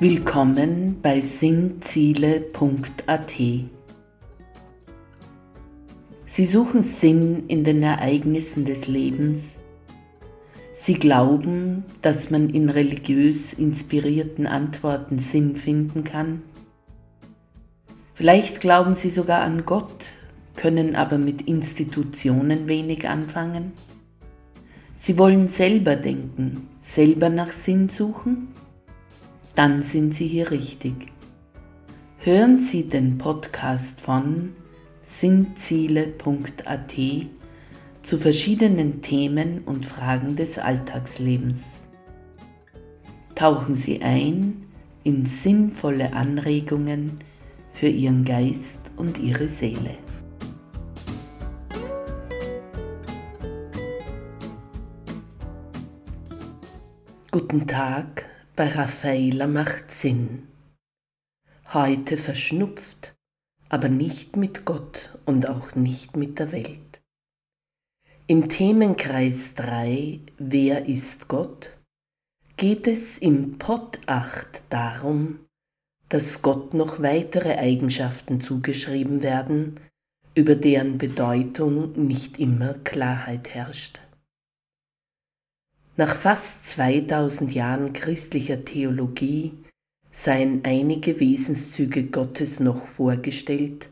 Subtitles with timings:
[0.00, 2.52] Willkommen bei sinnziele.at.
[6.24, 9.58] Sie suchen Sinn in den Ereignissen des Lebens.
[10.72, 16.42] Sie glauben, dass man in religiös inspirierten Antworten Sinn finden kann.
[18.14, 20.04] Vielleicht glauben Sie sogar an Gott,
[20.54, 23.72] können aber mit Institutionen wenig anfangen.
[24.94, 28.54] Sie wollen selber denken, selber nach Sinn suchen
[29.58, 31.08] dann sind Sie hier richtig.
[32.18, 34.52] Hören Sie den Podcast von
[35.02, 36.94] sinnziele.at
[38.04, 41.82] zu verschiedenen Themen und Fragen des Alltagslebens.
[43.34, 44.64] Tauchen Sie ein
[45.02, 47.16] in sinnvolle Anregungen
[47.72, 49.98] für Ihren Geist und Ihre Seele.
[57.32, 60.48] Guten Tag bei Raffaela macht Sinn.
[61.72, 63.14] Heute verschnupft,
[63.68, 67.00] aber nicht mit Gott und auch nicht mit der Welt.
[68.26, 71.70] Im Themenkreis 3 Wer ist Gott?
[72.56, 75.38] geht es im Pod 8 darum,
[76.08, 79.78] dass Gott noch weitere Eigenschaften zugeschrieben werden,
[80.34, 84.00] über deren Bedeutung nicht immer Klarheit herrscht.
[85.98, 89.52] Nach fast 2000 Jahren christlicher Theologie
[90.12, 93.90] seien einige Wesenszüge Gottes noch vorgestellt,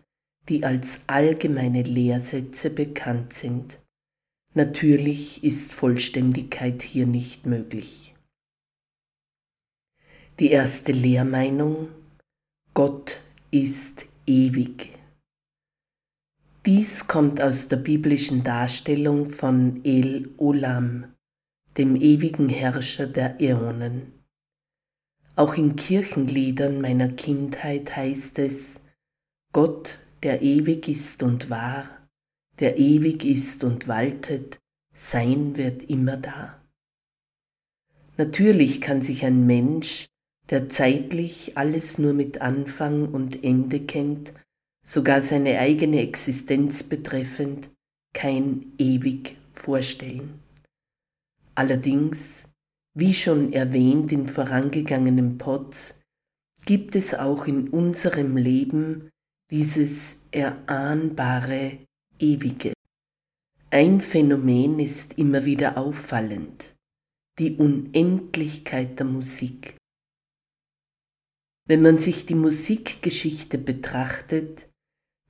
[0.48, 3.80] die als allgemeine Lehrsätze bekannt sind.
[4.54, 8.14] Natürlich ist Vollständigkeit hier nicht möglich.
[10.38, 11.88] Die erste Lehrmeinung
[12.72, 13.20] Gott
[13.50, 14.92] ist ewig.
[16.66, 21.15] Dies kommt aus der biblischen Darstellung von El Olam,
[21.76, 24.12] dem ewigen Herrscher der Äonen.
[25.34, 28.80] Auch in Kirchenliedern meiner Kindheit heißt es,
[29.52, 32.08] Gott, der ewig ist und wahr,
[32.58, 34.58] der ewig ist und waltet,
[34.94, 36.58] sein wird immer da.
[38.16, 40.06] Natürlich kann sich ein Mensch,
[40.48, 44.32] der zeitlich alles nur mit Anfang und Ende kennt,
[44.82, 47.68] sogar seine eigene Existenz betreffend,
[48.14, 50.45] kein ewig vorstellen.
[51.56, 52.44] Allerdings,
[52.94, 55.98] wie schon erwähnt in vorangegangenen Pods,
[56.66, 59.08] gibt es auch in unserem Leben
[59.50, 61.78] dieses erahnbare
[62.18, 62.74] Ewige.
[63.70, 66.76] Ein Phänomen ist immer wieder auffallend,
[67.38, 69.76] die Unendlichkeit der Musik.
[71.66, 74.68] Wenn man sich die Musikgeschichte betrachtet,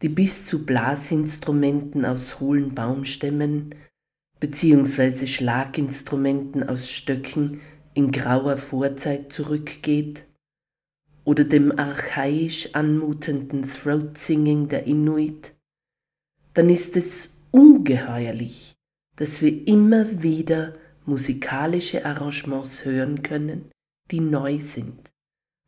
[0.03, 3.75] die bis zu Blasinstrumenten aus hohlen Baumstämmen
[4.47, 7.63] beziehungsweise Schlaginstrumenten aus Stöcken
[7.95, 10.25] in grauer Vorzeit zurückgeht
[11.25, 15.53] oder dem archaisch anmutenden Throat-Singing der Inuit,
[16.55, 18.77] dann ist es ungeheuerlich,
[19.17, 20.77] dass wir immer wieder
[21.07, 23.73] musikalische Arrangements hören können,
[24.13, 25.11] die neu sind,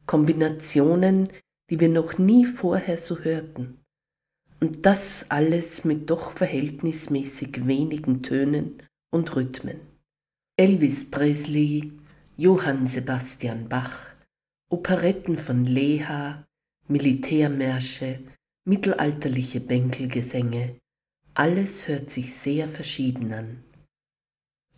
[0.07, 1.31] Kombinationen,
[1.69, 3.78] die wir noch nie vorher so hörten.
[4.61, 9.81] Und das alles mit doch verhältnismäßig wenigen Tönen und Rhythmen.
[10.57, 11.93] Elvis Presley,
[12.37, 14.07] Johann Sebastian Bach,
[14.71, 16.45] Operetten von Leha,
[16.89, 18.19] Militärmärsche,
[18.65, 20.77] mittelalterliche Bänkelgesänge,
[21.35, 23.63] alles hört sich sehr verschieden an.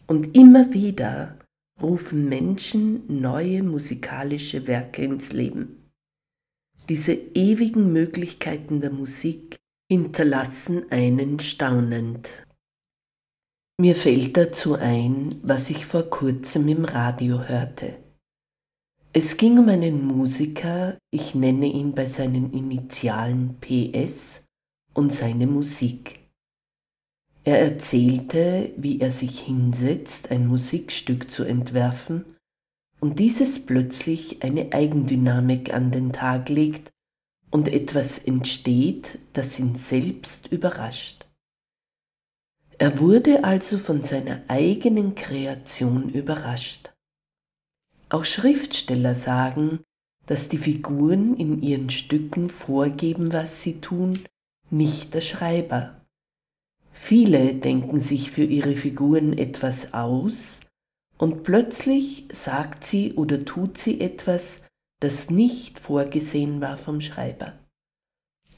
[0.07, 1.39] Und immer wieder
[1.81, 5.91] rufen Menschen neue musikalische Werke ins Leben.
[6.89, 9.59] Diese ewigen Möglichkeiten der Musik
[9.91, 12.47] hinterlassen einen staunend.
[13.81, 17.99] Mir fällt dazu ein, was ich vor kurzem im Radio hörte.
[19.12, 24.45] Es ging um einen Musiker, ich nenne ihn bei seinen Initialen PS,
[24.95, 26.21] und seine Musik.
[27.43, 32.37] Er erzählte, wie er sich hinsetzt, ein Musikstück zu entwerfen
[33.00, 36.93] und dieses plötzlich eine Eigendynamik an den Tag legt
[37.50, 41.26] und etwas entsteht, das ihn selbst überrascht.
[42.79, 46.91] Er wurde also von seiner eigenen Kreation überrascht.
[48.08, 49.81] Auch Schriftsteller sagen,
[50.26, 54.19] dass die Figuren in ihren Stücken vorgeben, was sie tun,
[54.70, 56.00] nicht der Schreiber.
[56.93, 60.61] Viele denken sich für ihre Figuren etwas aus
[61.19, 64.62] und plötzlich sagt sie oder tut sie etwas,
[65.00, 67.58] das nicht vorgesehen war vom Schreiber.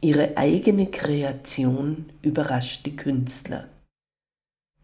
[0.01, 3.69] Ihre eigene Kreation überrascht die Künstler.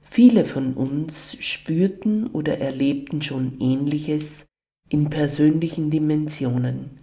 [0.01, 4.47] Viele von uns spürten oder erlebten schon ähnliches
[4.89, 7.01] in persönlichen Dimensionen.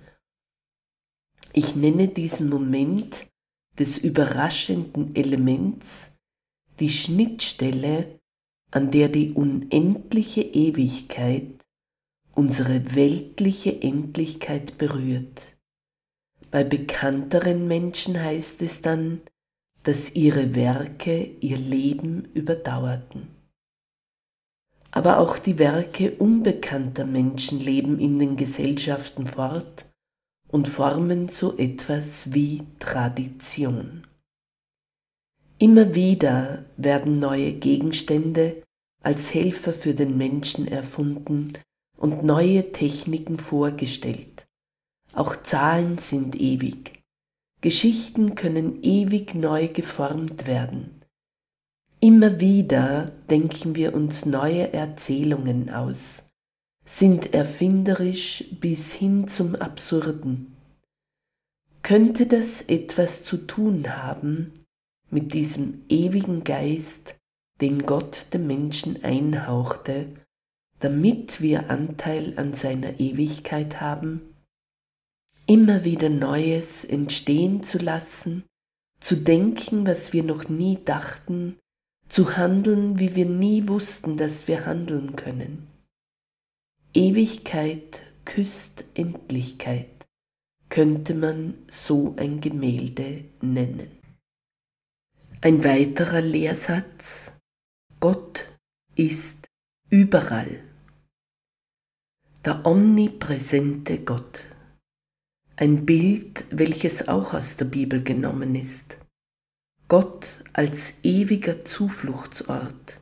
[1.54, 3.28] Ich nenne diesen Moment
[3.78, 6.18] des überraschenden Elements
[6.80, 8.19] die Schnittstelle,
[8.72, 11.65] an der die unendliche Ewigkeit
[12.36, 15.56] unsere weltliche Endlichkeit berührt.
[16.52, 19.22] Bei bekannteren Menschen heißt es dann,
[19.84, 23.28] dass ihre Werke ihr Leben überdauerten.
[24.92, 29.86] Aber auch die Werke unbekannter Menschen leben in den Gesellschaften fort
[30.48, 34.08] und formen so etwas wie Tradition.
[35.58, 38.64] Immer wieder werden neue Gegenstände
[39.04, 41.54] als Helfer für den Menschen erfunden
[41.97, 44.47] und neue Techniken vorgestellt.
[45.13, 47.03] Auch Zahlen sind ewig.
[47.62, 51.01] Geschichten können ewig neu geformt werden.
[52.01, 56.24] Immer wieder denken wir uns neue Erzählungen aus,
[56.83, 60.56] sind erfinderisch bis hin zum Absurden.
[61.81, 64.53] Könnte das etwas zu tun haben
[65.09, 67.15] mit diesem ewigen Geist,
[67.62, 70.07] den Gott dem Menschen einhauchte,
[70.80, 74.36] damit wir Anteil an seiner Ewigkeit haben?
[75.48, 78.44] immer wieder Neues entstehen zu lassen,
[79.00, 81.57] zu denken, was wir noch nie dachten,
[82.10, 85.68] zu handeln, wie wir nie wussten, dass wir handeln können.
[86.94, 90.07] Ewigkeit küsst Endlichkeit,
[90.69, 93.89] könnte man so ein Gemälde nennen.
[95.42, 97.33] Ein weiterer Lehrsatz,
[98.00, 98.48] Gott
[98.95, 99.45] ist
[99.89, 100.65] überall.
[102.45, 104.45] Der omnipräsente Gott
[105.56, 108.97] ein Bild, welches auch aus der Bibel genommen ist.
[109.88, 113.00] Gott als ewiger Zufluchtsort,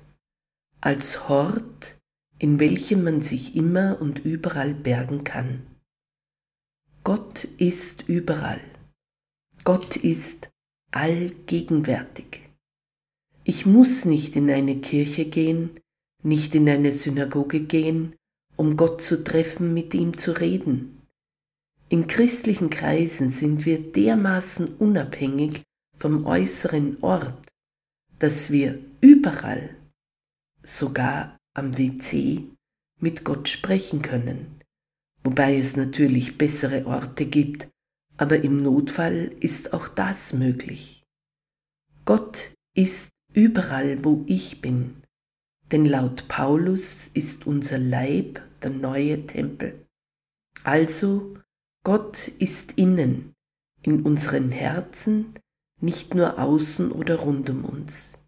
[0.79, 1.97] als Hort,
[2.39, 5.67] in welchem man sich immer und überall bergen kann.
[7.03, 8.61] Gott ist überall.
[9.65, 10.51] Gott ist
[10.91, 12.43] allgegenwärtig.
[13.43, 15.81] Ich muss nicht in eine Kirche gehen,
[16.21, 18.15] nicht in eine Synagoge gehen,
[18.55, 21.01] um Gott zu treffen, mit ihm zu reden.
[21.89, 25.63] In christlichen Kreisen sind wir dermaßen unabhängig
[25.97, 27.49] vom äußeren Ort,
[28.19, 29.75] dass wir überall,
[30.63, 32.49] sogar am WC,
[32.99, 34.59] mit Gott sprechen können,
[35.23, 37.67] wobei es natürlich bessere Orte gibt,
[38.17, 41.03] aber im Notfall ist auch das möglich.
[42.05, 45.02] Gott ist überall, wo ich bin,
[45.73, 49.87] denn laut Paulus ist unser Leib der neue Tempel.
[50.63, 51.35] Also
[51.83, 53.33] Gott ist innen,
[53.81, 55.33] in unseren Herzen,
[55.81, 58.19] nicht nur außen oder rund um uns.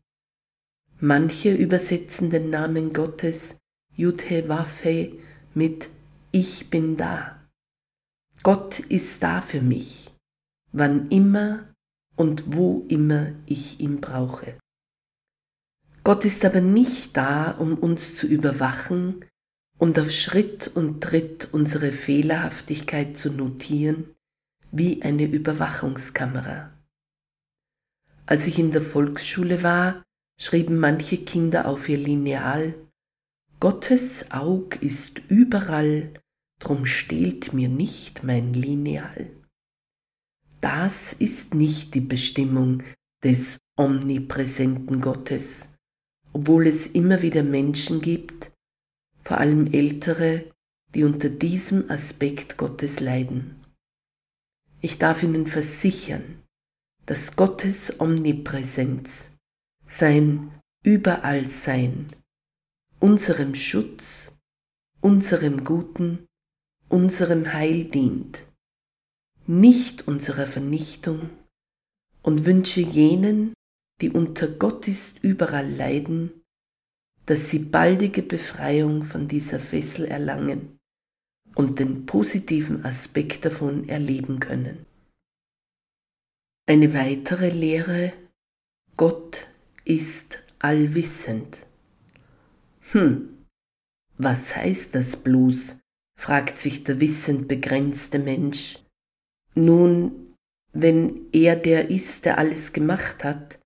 [0.99, 3.59] Manche übersetzen den Namen Gottes
[3.95, 5.11] Yudhe Waffe
[5.53, 5.89] mit
[6.31, 7.47] Ich bin da.
[8.41, 10.11] Gott ist da für mich,
[10.71, 11.71] wann immer
[12.15, 14.57] und wo immer ich ihn brauche.
[16.05, 19.25] Gott ist aber nicht da, um uns zu überwachen,
[19.77, 24.15] und auf Schritt und Tritt unsere Fehlerhaftigkeit zu notieren
[24.71, 26.71] wie eine Überwachungskamera.
[28.25, 30.03] Als ich in der Volksschule war,
[30.39, 32.75] schrieben manche Kinder auf ihr Lineal
[33.59, 36.13] Gottes Aug ist überall,
[36.59, 39.31] drum stehlt mir nicht mein Lineal.
[40.61, 42.83] Das ist nicht die Bestimmung
[43.23, 45.74] des omnipräsenten Gottes,
[46.35, 48.51] obwohl es immer wieder Menschen gibt,
[49.23, 50.51] vor allem Ältere,
[50.93, 53.63] die unter diesem Aspekt Gottes leiden.
[54.81, 56.43] Ich darf Ihnen versichern,
[57.05, 59.31] dass Gottes Omnipräsenz,
[59.85, 60.51] sein
[60.83, 62.07] Überallsein,
[62.99, 64.35] unserem Schutz,
[64.99, 66.25] unserem Guten,
[66.89, 68.45] unserem Heil dient,
[69.47, 71.29] nicht unserer Vernichtung
[72.23, 73.53] und wünsche jenen,
[74.01, 76.43] die unter Gott ist überall leiden,
[77.25, 80.79] dass sie baldige Befreiung von dieser Fessel erlangen
[81.55, 84.85] und den positiven Aspekt davon erleben können.
[86.67, 88.13] Eine weitere Lehre,
[88.97, 89.47] Gott
[89.85, 91.57] ist allwissend.
[92.91, 93.45] Hm,
[94.17, 95.77] was heißt das bloß?
[96.17, 98.79] fragt sich der wissend begrenzte Mensch.
[99.53, 100.33] Nun,
[100.71, 103.59] wenn er der ist, der alles gemacht hat,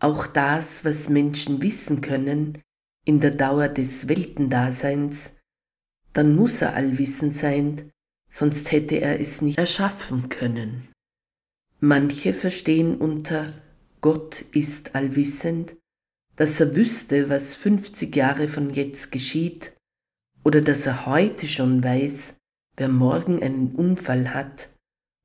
[0.00, 2.58] auch das, was Menschen wissen können,
[3.04, 5.36] in der Dauer des Weltendaseins,
[6.12, 7.90] dann muss er allwissend sein,
[8.30, 10.88] sonst hätte er es nicht erschaffen können.
[11.80, 13.52] Manche verstehen unter
[14.00, 15.76] Gott ist allwissend,
[16.36, 19.72] dass er wüsste, was 50 Jahre von jetzt geschieht,
[20.42, 22.36] oder dass er heute schon weiß,
[22.76, 24.70] wer morgen einen Unfall hat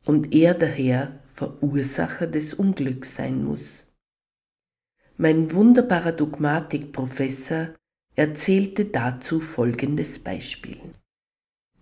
[0.05, 3.85] und er daher Verursacher des Unglücks sein muss.
[5.21, 7.75] Mein wunderbarer Dogmatikprofessor
[8.15, 10.77] erzählte dazu folgendes Beispiel.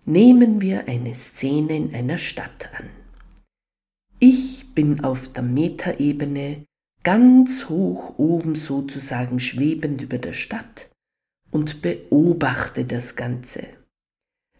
[0.04, 2.90] Nehmen wir eine Szene in einer Stadt an.
[4.18, 6.64] Ich bin auf der Metaebene
[7.04, 10.90] ganz hoch oben sozusagen schwebend über der Stadt
[11.52, 13.68] und beobachte das Ganze.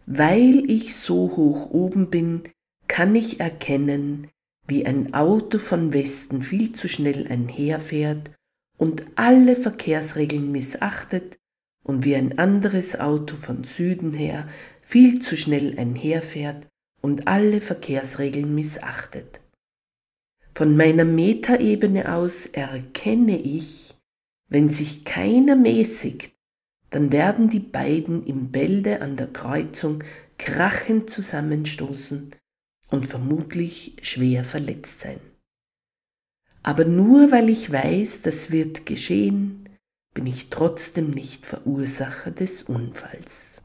[0.06, 2.44] Weil ich so hoch oben bin,
[2.86, 4.28] kann ich erkennen,
[4.68, 8.37] wie ein Auto von Westen viel zu schnell einherfährt
[8.78, 11.38] und alle Verkehrsregeln missachtet
[11.84, 14.48] und wie ein anderes Auto von Süden her
[14.80, 16.66] viel zu schnell einherfährt
[17.02, 19.40] und alle Verkehrsregeln missachtet.
[20.54, 23.94] Von meiner Metaebene aus erkenne ich,
[24.48, 26.32] wenn sich keiner mäßigt,
[26.90, 30.02] dann werden die beiden im Bälde an der Kreuzung
[30.38, 32.34] krachend zusammenstoßen
[32.88, 35.20] und vermutlich schwer verletzt sein.
[36.68, 39.70] Aber nur weil ich weiß, das wird geschehen,
[40.12, 43.62] bin ich trotzdem nicht Verursacher des Unfalls.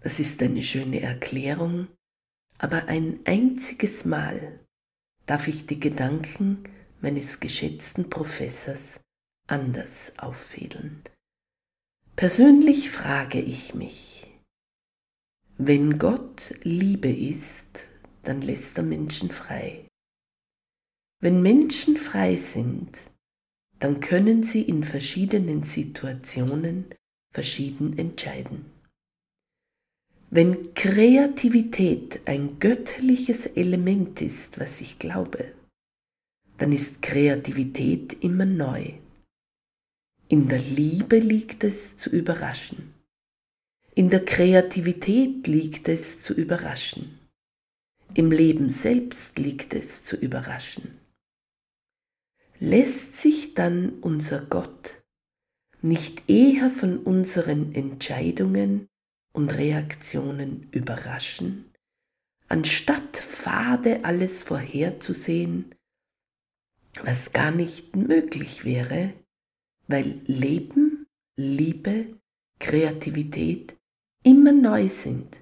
[0.00, 1.88] Das ist eine schöne Erklärung,
[2.56, 4.58] aber ein einziges Mal
[5.26, 6.64] darf ich die Gedanken
[7.02, 9.02] meines geschätzten Professors
[9.46, 11.02] anders auffädeln.
[12.16, 14.30] Persönlich frage ich mich,
[15.58, 17.84] wenn Gott Liebe ist,
[18.22, 19.83] dann lässt er Menschen frei.
[21.24, 22.90] Wenn Menschen frei sind,
[23.78, 26.84] dann können sie in verschiedenen Situationen
[27.32, 28.66] verschieden entscheiden.
[30.28, 35.54] Wenn Kreativität ein göttliches Element ist, was ich glaube,
[36.58, 38.92] dann ist Kreativität immer neu.
[40.28, 42.92] In der Liebe liegt es zu überraschen.
[43.94, 47.18] In der Kreativität liegt es zu überraschen.
[48.12, 51.02] Im Leben selbst liegt es zu überraschen.
[52.60, 55.02] Lässt sich dann unser Gott
[55.82, 58.88] nicht eher von unseren Entscheidungen
[59.34, 61.70] und Reaktionen überraschen,
[62.48, 65.74] anstatt fade alles vorherzusehen,
[67.02, 69.12] was gar nicht möglich wäre,
[69.88, 71.06] weil Leben,
[71.36, 72.18] Liebe,
[72.60, 73.76] Kreativität
[74.22, 75.36] immer neu sind,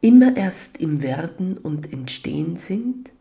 [0.00, 3.12] immer erst im Werden und Entstehen sind,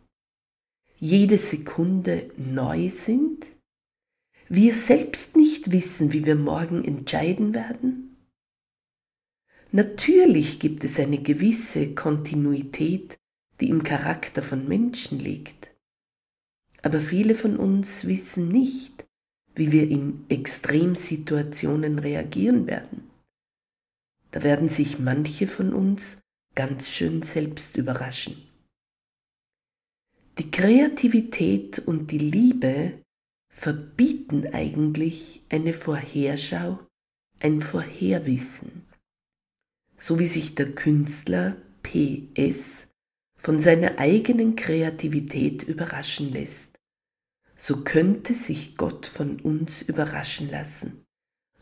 [1.02, 3.48] jede Sekunde neu sind,
[4.48, 8.18] wir selbst nicht wissen, wie wir morgen entscheiden werden?
[9.72, 13.18] Natürlich gibt es eine gewisse Kontinuität,
[13.60, 15.74] die im Charakter von Menschen liegt.
[16.84, 19.08] Aber viele von uns wissen nicht,
[19.56, 23.10] wie wir in Extremsituationen reagieren werden.
[24.30, 26.20] Da werden sich manche von uns
[26.54, 28.51] ganz schön selbst überraschen.
[30.38, 33.02] Die Kreativität und die Liebe
[33.50, 36.80] verbieten eigentlich eine Vorherschau,
[37.40, 38.84] ein Vorherwissen,
[39.98, 42.88] so wie sich der Künstler PS
[43.38, 46.72] von seiner eigenen Kreativität überraschen lässt
[47.62, 51.06] so könnte sich Gott von uns überraschen lassen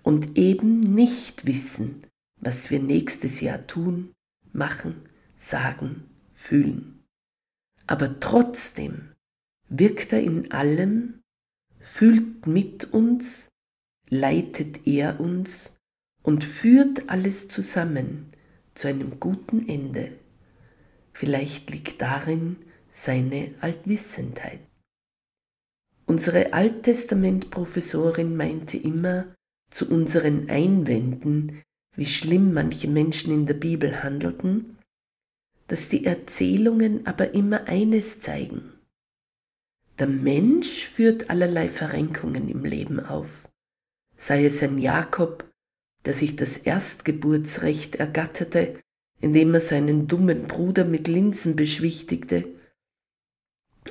[0.02, 2.06] und eben nicht wissen,
[2.38, 4.14] was wir nächstes Jahr tun,
[4.54, 4.96] machen,
[5.36, 6.99] sagen, fühlen.
[7.90, 9.16] Aber trotzdem
[9.68, 11.24] wirkt er in allem,
[11.80, 13.48] fühlt mit uns,
[14.10, 15.76] leitet er uns
[16.22, 18.32] und führt alles zusammen
[18.76, 20.12] zu einem guten Ende.
[21.14, 22.58] Vielleicht liegt darin
[22.92, 24.60] seine Altwissendheit.
[26.06, 29.34] Unsere Alttestament-Professorin meinte immer
[29.72, 31.64] zu unseren Einwänden,
[31.96, 34.78] wie schlimm manche Menschen in der Bibel handelten,
[35.70, 38.74] dass die Erzählungen aber immer eines zeigen.
[40.00, 43.48] Der Mensch führt allerlei Verrenkungen im Leben auf,
[44.18, 45.50] sei es ein Jakob,
[46.06, 48.80] der sich das Erstgeburtsrecht ergatterte,
[49.22, 52.46] indem er seinen dummen Bruder mit Linsen beschwichtigte,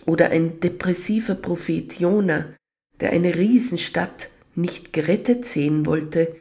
[0.07, 2.55] oder ein depressiver Prophet Jona,
[3.01, 6.41] der eine Riesenstadt nicht gerettet sehen wollte,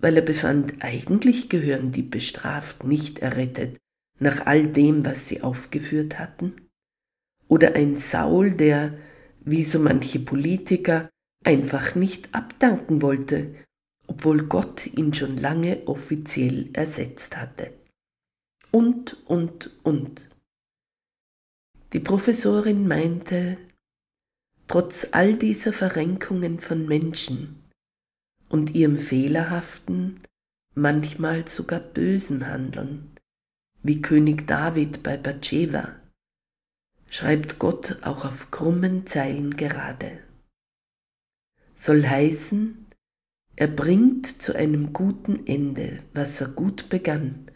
[0.00, 3.78] weil er befand, eigentlich gehören die bestraft nicht errettet,
[4.22, 6.68] nach all dem, was sie aufgeführt hatten?
[7.48, 8.96] Oder ein Saul, der,
[9.44, 11.10] wie so manche Politiker,
[11.44, 13.54] einfach nicht abdanken wollte,
[14.06, 17.72] obwohl Gott ihn schon lange offiziell ersetzt hatte.
[18.70, 20.22] Und, und, und.
[21.92, 23.58] Die Professorin meinte,
[24.66, 27.62] trotz all dieser Verrenkungen von Menschen
[28.48, 30.20] und ihrem fehlerhaften,
[30.74, 33.11] manchmal sogar bösen Handeln,
[33.82, 35.96] wie König David bei Bathsheba,
[37.08, 40.20] schreibt Gott auch auf krummen Zeilen gerade.
[41.74, 42.86] Soll heißen,
[43.56, 47.50] er bringt zu einem guten Ende, was er gut begann,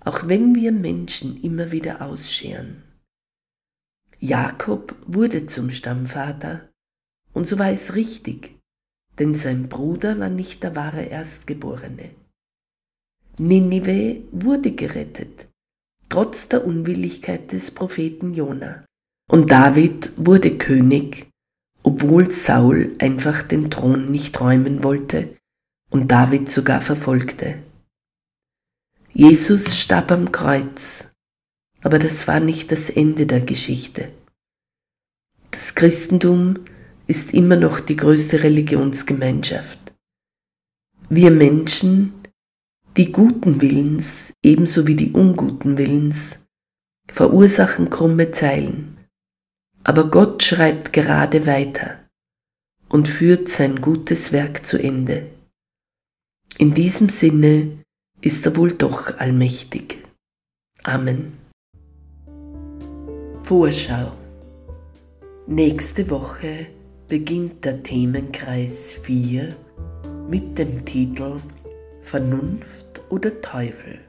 [0.00, 2.82] auch wenn wir Menschen immer wieder ausscheren.
[4.18, 6.70] Jakob wurde zum Stammvater,
[7.32, 8.58] und so war es richtig,
[9.18, 12.14] denn sein Bruder war nicht der wahre Erstgeborene.
[13.38, 15.46] Ninive wurde gerettet,
[16.08, 18.84] trotz der Unwilligkeit des Propheten Jona.
[19.30, 21.26] Und David wurde König,
[21.82, 25.36] obwohl Saul einfach den Thron nicht räumen wollte
[25.90, 27.58] und David sogar verfolgte.
[29.12, 31.10] Jesus starb am Kreuz,
[31.82, 34.12] aber das war nicht das Ende der Geschichte.
[35.50, 36.58] Das Christentum
[37.06, 39.78] ist immer noch die größte Religionsgemeinschaft.
[41.08, 42.12] Wir Menschen
[42.96, 46.46] die guten Willens ebenso wie die unguten Willens
[47.08, 48.96] verursachen krumme Zeilen.
[49.84, 51.98] Aber Gott schreibt gerade weiter
[52.88, 55.26] und führt sein gutes Werk zu Ende.
[56.58, 57.78] In diesem Sinne
[58.22, 60.02] ist er wohl doch allmächtig.
[60.82, 61.34] Amen.
[63.42, 64.12] Vorschau.
[65.46, 66.66] Nächste Woche
[67.08, 69.54] beginnt der Themenkreis 4
[70.28, 71.40] mit dem Titel
[72.02, 74.00] Vernunft oder Teufel.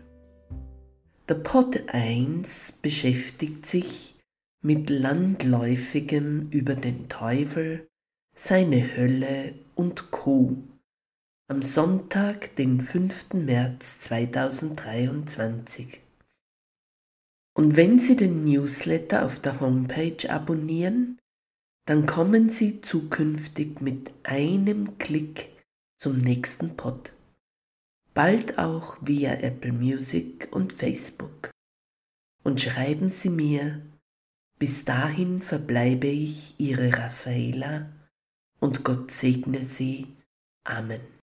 [1.30, 4.18] Der Pod 1 beschäftigt sich
[4.64, 7.88] mit landläufigem über den Teufel,
[8.36, 10.58] seine Hölle und Co.
[11.50, 13.34] am Sonntag, den 5.
[13.34, 16.02] März 2023.
[17.56, 21.20] Und wenn Sie den Newsletter auf der Homepage abonnieren,
[21.86, 25.50] dann kommen Sie zukünftig mit einem Klick
[25.98, 27.12] zum nächsten Pod
[28.18, 31.52] bald auch via Apple Music und Facebook.
[32.44, 33.86] Und schreiben Sie mir,
[34.58, 37.94] bis dahin verbleibe ich Ihre Raffaela
[38.60, 40.18] und Gott segne Sie.
[40.64, 41.17] Amen.